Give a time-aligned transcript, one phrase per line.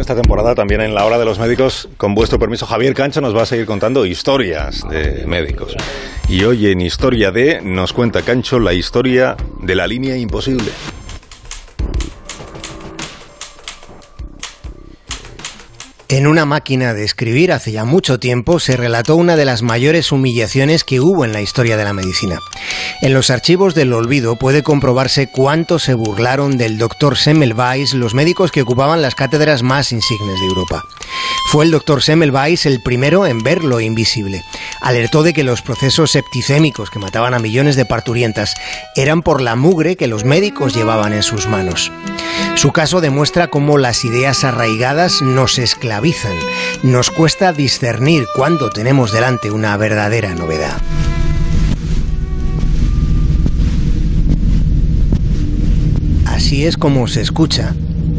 [0.00, 1.88] esta temporada también en la hora de los médicos.
[1.96, 5.76] Con vuestro permiso, Javier Cancho nos va a seguir contando historias de médicos.
[6.28, 10.70] Y hoy en Historia de nos cuenta Cancho la historia de la línea imposible.
[16.10, 20.10] En una máquina de escribir hace ya mucho tiempo se relató una de las mayores
[20.10, 22.38] humillaciones que hubo en la historia de la medicina.
[23.02, 28.50] En los archivos del olvido puede comprobarse cuánto se burlaron del doctor Semmelweis los médicos
[28.50, 30.86] que ocupaban las cátedras más insignes de Europa.
[31.50, 34.42] Fue el doctor Semmelweis el primero en ver lo invisible.
[34.80, 38.54] Alertó de que los procesos septicémicos que mataban a millones de parturientas
[38.94, 41.90] eran por la mugre que los médicos llevaban en sus manos.
[42.54, 46.36] Su caso demuestra cómo las ideas arraigadas nos esclavizan.
[46.82, 50.80] Nos cuesta discernir cuándo tenemos delante una verdadera novedad.
[56.26, 57.74] Así es como se escucha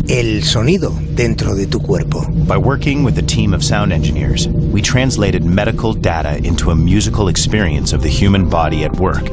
[0.09, 2.25] el sonido dentro de tu cuerpo.
[2.47, 7.27] By working with a team of sound engineers, we translated medical data into a musical
[7.27, 9.29] experience of the human body at work.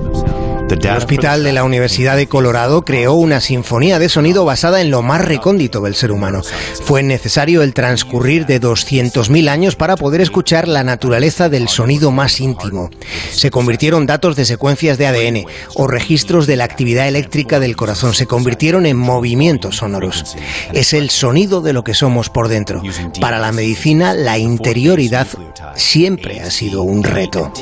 [0.68, 5.00] El Hospital de la Universidad de Colorado creó una sinfonía de sonido basada en lo
[5.00, 6.42] más recóndito del ser humano.
[6.84, 12.40] Fue necesario el transcurrir de 200.000 años para poder escuchar la naturaleza del sonido más
[12.40, 12.90] íntimo.
[13.30, 18.14] Se convirtieron datos de secuencias de ADN o registros de la actividad eléctrica del corazón.
[18.14, 20.36] Se convirtieron en movimientos sonoros.
[20.72, 22.82] Es el sonido de lo que somos por dentro.
[23.20, 25.28] Para la medicina, la interioridad
[25.74, 27.52] siempre ha sido un reto.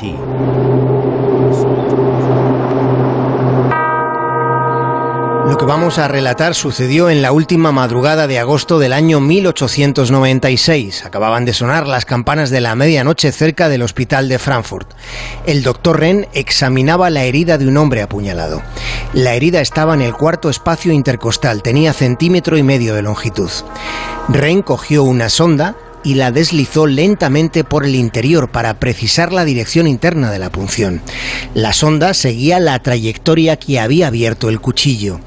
[5.55, 11.05] Lo que vamos a relatar sucedió en la última madrugada de agosto del año 1896.
[11.05, 14.91] Acababan de sonar las campanas de la medianoche cerca del hospital de Frankfurt.
[15.45, 18.61] El doctor Ren examinaba la herida de un hombre apuñalado.
[19.13, 23.49] La herida estaba en el cuarto espacio intercostal, tenía centímetro y medio de longitud.
[24.27, 29.87] Ren cogió una sonda, y la deslizó lentamente por el interior para precisar la dirección
[29.87, 31.01] interna de la punción.
[31.55, 35.19] La sonda seguía la trayectoria que había abierto el cuchillo.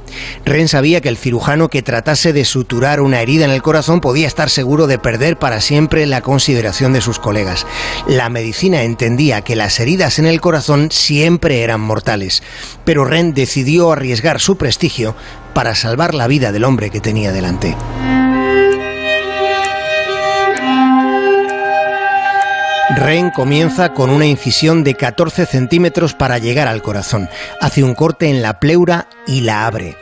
[0.44, 4.27] Ren sabía que el cirujano que tratase de suturar una herida en el corazón podía
[4.27, 7.66] estar seguro de perder para siempre la consideración de sus colegas.
[8.06, 12.43] La medicina entendía que las heridas en el corazón siempre eran mortales,
[12.84, 15.16] pero Ren decidió arriesgar su prestigio
[15.55, 17.75] para salvar la vida del hombre que tenía delante.
[22.97, 27.28] Ren comienza con una incisión de 14 centímetros para llegar al corazón.
[27.60, 29.97] Hace un corte en la pleura y la abre.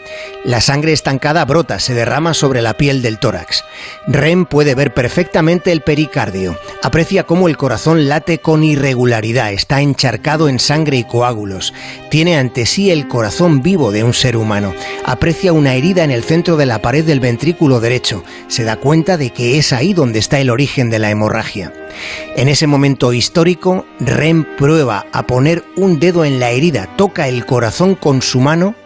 [0.46, 3.64] La sangre estancada brota, se derrama sobre la piel del tórax.
[4.06, 6.56] Ren puede ver perfectamente el pericardio.
[6.84, 11.74] Aprecia cómo el corazón late con irregularidad, está encharcado en sangre y coágulos.
[12.12, 14.72] Tiene ante sí el corazón vivo de un ser humano.
[15.04, 18.22] Aprecia una herida en el centro de la pared del ventrículo derecho.
[18.46, 21.72] Se da cuenta de que es ahí donde está el origen de la hemorragia.
[22.36, 27.46] En ese momento histórico, Ren prueba a poner un dedo en la herida, toca el
[27.46, 28.76] corazón con su mano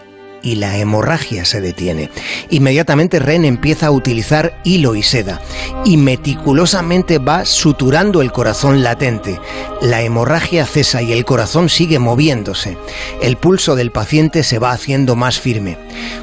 [0.43, 2.11] y la hemorragia se detiene.
[2.51, 5.41] Inmediatamente Ren empieza a utilizar hilo y seda
[5.85, 9.41] y meticulosamente va suturando el corazón latente.
[9.81, 12.77] La hemorragia cesa y el corazón sigue moviéndose.
[13.23, 15.79] El pulso del paciente se va haciendo más firme.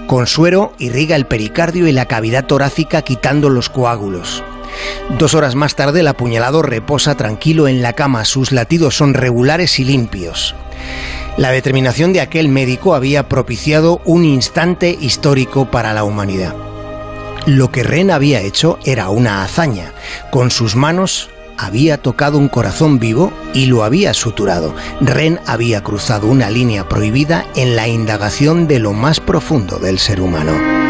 [0.07, 4.43] Con suero irriga el pericardio y la cavidad torácica quitando los coágulos.
[5.17, 9.79] Dos horas más tarde, el apuñalado reposa tranquilo en la cama, sus latidos son regulares
[9.79, 10.55] y limpios.
[11.37, 16.55] La determinación de aquel médico había propiciado un instante histórico para la humanidad.
[17.45, 19.93] Lo que Ren había hecho era una hazaña.
[20.31, 24.73] Con sus manos había tocado un corazón vivo y lo había suturado.
[24.99, 30.21] Ren había cruzado una línea prohibida en la indagación de lo más profundo del ser
[30.21, 30.86] humano.